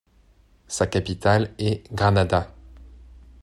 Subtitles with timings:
[0.67, 2.55] Sa capitale est Granada.